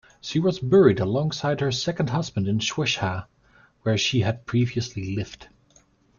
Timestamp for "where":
3.83-3.99